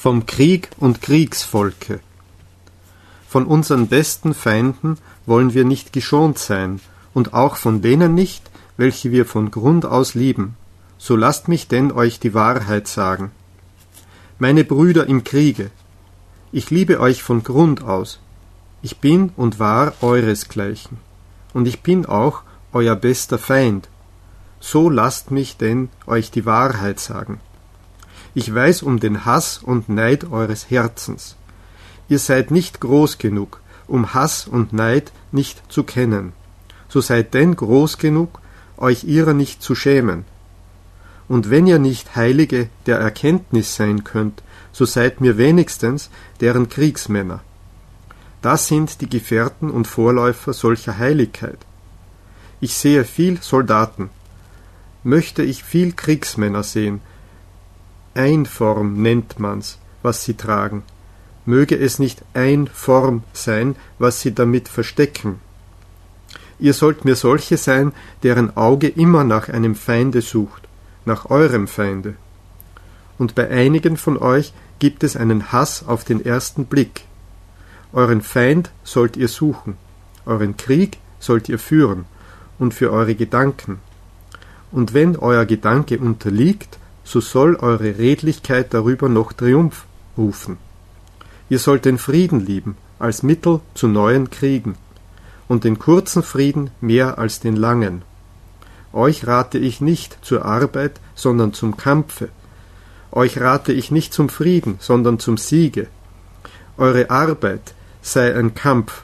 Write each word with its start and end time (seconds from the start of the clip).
vom 0.00 0.24
Krieg 0.24 0.70
und 0.78 1.02
Kriegsvolke. 1.02 2.00
Von 3.28 3.44
unseren 3.44 3.88
besten 3.88 4.32
Feinden 4.32 4.96
wollen 5.26 5.52
wir 5.52 5.66
nicht 5.66 5.92
geschont 5.92 6.38
sein, 6.38 6.80
und 7.12 7.34
auch 7.34 7.56
von 7.56 7.82
denen 7.82 8.14
nicht, 8.14 8.50
welche 8.78 9.12
wir 9.12 9.26
von 9.26 9.50
Grund 9.50 9.84
aus 9.84 10.14
lieben. 10.14 10.56
So 10.96 11.16
lasst 11.16 11.48
mich 11.48 11.68
denn 11.68 11.92
euch 11.92 12.18
die 12.18 12.32
Wahrheit 12.32 12.88
sagen. 12.88 13.30
Meine 14.38 14.64
Brüder 14.64 15.04
im 15.06 15.22
Kriege, 15.22 15.70
ich 16.50 16.70
liebe 16.70 16.98
euch 16.98 17.22
von 17.22 17.42
Grund 17.42 17.82
aus. 17.82 18.20
Ich 18.80 19.00
bin 19.00 19.34
und 19.36 19.58
war 19.58 19.92
euresgleichen, 20.00 20.96
und 21.52 21.68
ich 21.68 21.82
bin 21.82 22.06
auch 22.06 22.40
euer 22.72 22.96
bester 22.96 23.36
Feind. 23.36 23.90
So 24.60 24.88
lasst 24.88 25.30
mich 25.30 25.58
denn 25.58 25.90
euch 26.06 26.30
die 26.30 26.46
Wahrheit 26.46 27.00
sagen. 27.00 27.38
Ich 28.34 28.54
weiß 28.54 28.82
um 28.82 29.00
den 29.00 29.24
Hass 29.24 29.58
und 29.58 29.88
Neid 29.88 30.30
eures 30.30 30.70
Herzens. 30.70 31.36
Ihr 32.08 32.18
seid 32.18 32.50
nicht 32.50 32.80
groß 32.80 33.18
genug, 33.18 33.60
um 33.86 34.14
Hass 34.14 34.46
und 34.46 34.72
Neid 34.72 35.12
nicht 35.32 35.72
zu 35.72 35.82
kennen. 35.82 36.32
So 36.88 37.00
seid 37.00 37.34
denn 37.34 37.56
groß 37.56 37.98
genug, 37.98 38.40
euch 38.76 39.04
ihrer 39.04 39.34
nicht 39.34 39.62
zu 39.62 39.74
schämen. 39.74 40.24
Und 41.28 41.50
wenn 41.50 41.66
ihr 41.66 41.78
nicht 41.78 42.16
Heilige 42.16 42.68
der 42.86 42.98
Erkenntnis 42.98 43.76
sein 43.76 44.04
könnt, 44.04 44.42
so 44.72 44.84
seid 44.84 45.20
mir 45.20 45.38
wenigstens 45.38 46.10
deren 46.40 46.68
Kriegsmänner. 46.68 47.40
Das 48.42 48.68
sind 48.68 49.00
die 49.00 49.08
Gefährten 49.08 49.70
und 49.70 49.86
Vorläufer 49.86 50.52
solcher 50.52 50.98
Heiligkeit. 50.98 51.58
Ich 52.60 52.74
sehe 52.74 53.04
viel 53.04 53.40
Soldaten. 53.42 54.10
Möchte 55.04 55.42
ich 55.42 55.62
viel 55.62 55.92
Kriegsmänner 55.92 56.62
sehen, 56.62 57.00
Einform 58.20 59.00
nennt 59.00 59.38
man's, 59.38 59.78
was 60.02 60.24
sie 60.24 60.34
tragen. 60.34 60.82
Möge 61.46 61.76
es 61.76 61.98
nicht 61.98 62.22
Einform 62.34 63.22
sein, 63.32 63.76
was 63.98 64.20
sie 64.20 64.34
damit 64.34 64.68
verstecken. 64.68 65.40
Ihr 66.58 66.74
sollt 66.74 67.06
mir 67.06 67.16
solche 67.16 67.56
sein, 67.56 67.92
deren 68.22 68.54
Auge 68.58 68.88
immer 68.88 69.24
nach 69.24 69.48
einem 69.48 69.74
Feinde 69.74 70.20
sucht, 70.20 70.68
nach 71.06 71.30
eurem 71.30 71.66
Feinde. 71.66 72.14
Und 73.18 73.34
bei 73.34 73.48
einigen 73.48 73.96
von 73.96 74.18
euch 74.18 74.52
gibt 74.78 75.02
es 75.02 75.16
einen 75.16 75.50
Hass 75.50 75.86
auf 75.86 76.04
den 76.04 76.22
ersten 76.22 76.66
Blick. 76.66 77.04
Euren 77.94 78.20
Feind 78.20 78.70
sollt 78.84 79.16
ihr 79.16 79.28
suchen, 79.28 79.78
euren 80.26 80.58
Krieg 80.58 80.98
sollt 81.18 81.48
ihr 81.48 81.58
führen, 81.58 82.04
und 82.58 82.74
für 82.74 82.92
eure 82.92 83.14
Gedanken. 83.14 83.78
Und 84.70 84.92
wenn 84.92 85.16
euer 85.16 85.46
Gedanke 85.46 85.98
unterliegt, 85.98 86.78
so 87.04 87.20
soll 87.20 87.56
eure 87.56 87.98
Redlichkeit 87.98 88.72
darüber 88.74 89.08
noch 89.08 89.32
Triumph 89.32 89.84
rufen. 90.16 90.58
Ihr 91.48 91.58
sollt 91.58 91.84
den 91.84 91.98
Frieden 91.98 92.44
lieben 92.44 92.76
als 92.98 93.22
Mittel 93.22 93.60
zu 93.74 93.88
neuen 93.88 94.30
Kriegen 94.30 94.76
und 95.48 95.64
den 95.64 95.78
kurzen 95.78 96.22
Frieden 96.22 96.70
mehr 96.80 97.18
als 97.18 97.40
den 97.40 97.56
langen. 97.56 98.02
Euch 98.92 99.26
rate 99.26 99.58
ich 99.58 99.80
nicht 99.80 100.18
zur 100.22 100.44
Arbeit, 100.44 101.00
sondern 101.14 101.52
zum 101.52 101.76
Kampfe. 101.76 102.28
Euch 103.12 103.40
rate 103.40 103.72
ich 103.72 103.90
nicht 103.90 104.12
zum 104.12 104.28
Frieden, 104.28 104.76
sondern 104.80 105.18
zum 105.18 105.36
Siege. 105.36 105.88
Eure 106.76 107.10
Arbeit 107.10 107.74
sei 108.02 108.34
ein 108.34 108.54
Kampf, 108.54 109.02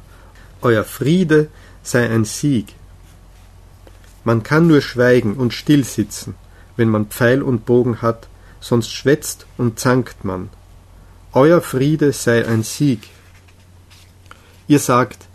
euer 0.63 0.85
Friede 0.85 1.49
sei 1.83 2.09
ein 2.09 2.25
Sieg. 2.25 2.75
Man 4.25 4.43
kann 4.43 4.67
nur 4.67 4.81
schweigen 4.81 5.35
und 5.35 5.53
still 5.53 5.85
sitzen, 5.85 6.35
wenn 6.77 6.89
man 6.89 7.07
Pfeil 7.07 7.43
und 7.43 7.65
Bogen 7.65 8.03
hat, 8.03 8.29
sonst 8.61 8.93
schwätzt 8.93 9.47
und 9.57 9.79
zankt 9.79 10.25
man. 10.25 10.51
Euer 11.33 11.61
Friede 11.61 12.13
sei 12.13 12.47
ein 12.47 12.63
Sieg. 12.63 13.09
Ihr 14.69 14.79
sagt, 14.79 15.27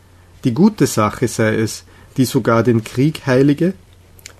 die 0.44 0.54
gute 0.54 0.88
Sache 0.88 1.28
sei 1.28 1.56
es, 1.56 1.86
die 2.18 2.26
sogar 2.26 2.64
den 2.64 2.84
Krieg 2.84 3.26
heilige? 3.26 3.74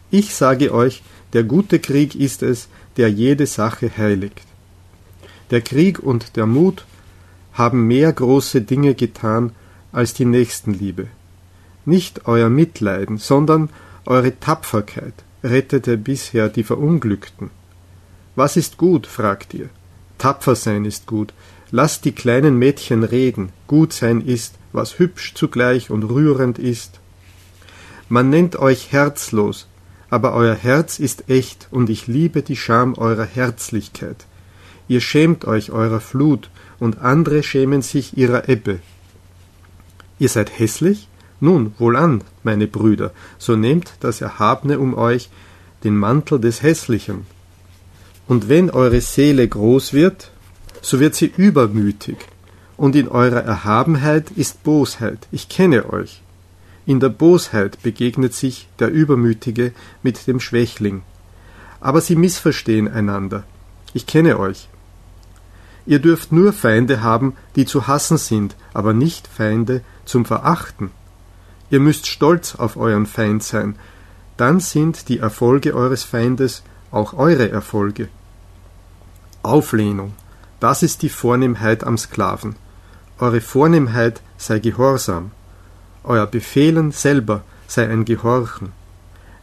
Ich 0.10 0.36
sage 0.36 0.74
euch, 0.74 1.04
der 1.34 1.44
gute 1.44 1.80
Krieg 1.80 2.16
ist 2.16 2.44
es, 2.44 2.68
der 2.98 3.10
jede 3.10 3.46
Sache 3.46 3.92
heiligt. 3.98 4.42
Der 5.52 5.62
Krieg 5.62 6.00
und 6.00 6.36
der 6.36 6.46
Mut 6.46 6.86
haben 7.54 7.88
mehr 7.88 8.12
große 8.12 8.62
Dinge 8.62 8.96
getan 8.96 9.52
als 9.92 10.14
die 10.14 10.26
Nächstenliebe. 10.26 11.08
Nicht 11.86 12.28
euer 12.28 12.50
Mitleiden, 12.50 13.18
sondern 13.18 13.70
eure 14.06 14.40
Tapferkeit, 14.40 15.14
rettete 15.44 15.98
bisher 15.98 16.50
die 16.50 16.64
Verunglückten. 16.64 17.50
Was 18.36 18.58
ist 18.58 18.78
gut? 18.78 19.08
fragt 19.08 19.54
ihr. 19.54 19.70
Tapfer 20.18 20.56
sein 20.56 20.86
ist 20.86 21.08
gut. 21.08 21.34
Lasst 21.72 22.06
die 22.06 22.12
kleinen 22.12 22.58
Mädchen 22.58 23.04
reden. 23.04 23.50
Gut 23.68 23.94
sein 23.94 24.22
ist, 24.22 24.56
was 24.72 25.00
hübsch 25.00 25.34
zugleich 25.34 25.90
und 25.90 26.04
rührend 26.04 26.60
ist. 26.60 27.00
Man 28.10 28.30
nennt 28.30 28.58
euch 28.58 28.92
herzlos, 28.92 29.68
aber 30.10 30.34
euer 30.34 30.56
Herz 30.56 31.00
ist 31.00 31.30
echt, 31.30 31.70
und 31.72 31.90
ich 31.90 32.08
liebe 32.08 32.42
die 32.42 32.58
Scham 32.58 32.96
eurer 32.96 33.26
Herzlichkeit. 33.26 34.26
Ihr 34.90 35.00
schämt 35.00 35.46
euch 35.46 35.72
eurer 35.72 36.02
Flut, 36.02 36.50
und 36.80 37.00
andere 37.00 37.44
schämen 37.44 37.82
sich 37.82 38.18
ihrer 38.18 38.50
Ebbe. 38.50 38.80
Ihr 40.20 40.30
seid 40.30 40.60
hässlich? 40.60 41.08
Nun, 41.42 41.74
wohlan, 41.80 42.24
meine 42.44 42.68
Brüder, 42.68 43.12
so 43.40 43.56
nehmt 43.56 43.94
das 44.00 44.22
Erhabne 44.22 44.80
um 44.80 44.94
euch, 44.94 45.30
den 45.84 45.98
Mantel 45.98 46.40
des 46.40 46.62
Hässlichen. 46.62 47.26
Und 48.28 48.48
wenn 48.48 48.70
eure 48.70 49.02
Seele 49.02 49.48
groß 49.48 49.92
wird, 49.92 50.32
so 50.82 51.00
wird 51.00 51.16
sie 51.16 51.34
übermütig, 51.36 52.18
und 52.78 52.96
in 52.96 53.08
eurer 53.08 53.44
Erhabenheit 53.44 54.32
ist 54.32 54.64
Bosheit, 54.64 55.28
ich 55.32 55.50
kenne 55.50 55.92
euch. 55.92 56.22
In 56.86 57.00
der 57.00 57.10
Bosheit 57.10 57.82
begegnet 57.82 58.34
sich 58.34 58.68
der 58.80 58.90
Übermütige 58.90 59.74
mit 60.04 60.28
dem 60.28 60.40
Schwächling. 60.40 61.02
Aber 61.80 62.02
sie 62.02 62.16
missverstehen 62.16 62.88
einander. 62.88 63.44
Ich 63.94 64.06
kenne 64.06 64.40
euch. 64.40 64.68
Ihr 65.88 66.00
dürft 66.00 66.32
nur 66.32 66.54
Feinde 66.54 67.02
haben, 67.02 67.36
die 67.56 67.66
zu 67.66 67.88
hassen 67.88 68.18
sind, 68.18 68.56
aber 68.74 68.94
nicht 68.94 69.28
Feinde 69.28 69.82
zum 70.06 70.26
Verachten. 70.26 70.92
Ihr 71.72 71.80
müsst 71.80 72.06
stolz 72.06 72.56
auf 72.56 72.78
euren 72.78 73.06
Feind 73.06 73.42
sein, 73.42 73.76
dann 74.38 74.60
sind 74.60 75.08
die 75.08 75.20
Erfolge 75.20 75.74
eures 75.74 76.04
Feindes 76.04 76.64
auch 76.92 77.14
eure 77.14 77.50
Erfolge. 77.50 78.10
Auflehnung, 79.42 80.14
das 80.60 80.84
ist 80.84 81.02
die 81.02 81.10
Vornehmheit 81.10 81.84
am 81.84 81.98
Sklaven. 81.98 82.56
Eure 83.20 83.40
Vornehmheit 83.40 84.22
sei 84.38 84.60
Gehorsam. 84.60 85.32
Euer 86.04 86.28
Befehlen 86.28 86.92
selber 86.92 87.44
sei 87.68 87.88
ein 87.88 88.04
Gehorchen. 88.04 88.74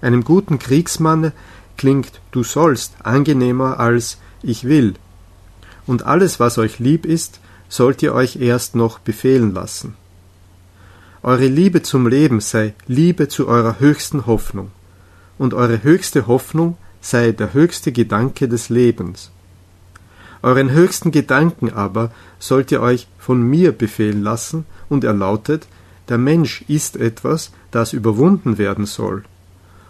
Einem 0.03 0.23
guten 0.23 0.59
Kriegsmanne 0.59 1.33
klingt 1.77 2.21
du 2.31 2.43
sollst 2.45 2.95
angenehmer 3.03 3.81
als 3.81 4.19
ich 4.43 4.65
will. 4.65 4.95
Und 5.87 6.05
alles, 6.05 6.39
was 6.39 6.59
euch 6.59 6.79
lieb 6.79 7.07
ist, 7.07 7.41
sollt 7.71 8.03
ihr 8.03 8.15
euch 8.15 8.37
erst 8.37 8.75
noch 8.75 8.99
befehlen 8.99 9.55
lassen. 9.55 9.97
Eure 11.25 11.49
Liebe 11.49 11.83
zum 11.83 12.07
Leben 12.07 12.41
sei 12.41 12.75
Liebe 12.87 13.27
zu 13.27 13.49
eurer 13.49 13.81
höchsten 13.81 14.27
Hoffnung, 14.27 14.71
und 15.37 15.53
eure 15.53 15.83
höchste 15.83 16.29
Hoffnung 16.29 16.77
sei 17.01 17.33
der 17.33 17.55
höchste 17.55 17.91
Gedanke 17.91 18.47
des 18.47 18.69
Lebens. 18.69 19.33
Euren 20.43 20.71
höchsten 20.71 21.11
Gedanken 21.11 21.73
aber 21.73 22.13
sollt 22.39 22.71
ihr 22.71 22.81
euch 22.81 23.09
von 23.19 23.43
mir 23.43 23.73
befehlen 23.73 24.23
lassen, 24.23 24.65
und 24.89 25.03
er 25.03 25.13
lautet, 25.13 25.67
der 26.09 26.19
Mensch 26.19 26.63
ist 26.69 26.97
etwas, 26.97 27.51
das 27.73 27.93
überwunden 27.93 28.57
werden 28.57 28.87
soll. 28.87 29.25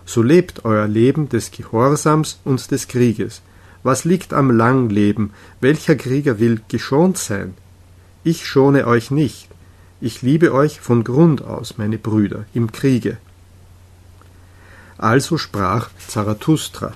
So 0.06 0.22
lebt 0.22 0.64
euer 0.64 0.88
Leben 0.88 1.28
des 1.28 1.50
Gehorsams 1.50 2.40
und 2.44 2.70
des 2.70 2.88
Krieges. 2.88 3.42
Was 3.82 4.06
liegt 4.06 4.32
am 4.32 4.50
Langleben? 4.50 5.32
Welcher 5.60 5.94
Krieger 5.94 6.38
will 6.38 6.62
geschont 6.68 7.18
sein? 7.18 7.52
Ich 8.24 8.46
schone 8.46 8.86
euch 8.86 9.10
nicht. 9.10 9.47
Ich 10.00 10.22
liebe 10.22 10.52
euch 10.52 10.80
von 10.80 11.02
Grund 11.02 11.42
aus, 11.42 11.76
meine 11.76 11.98
Brüder, 11.98 12.44
im 12.54 12.70
Kriege. 12.70 13.18
Also 14.96 15.38
sprach 15.38 15.90
Zarathustra. 16.06 16.94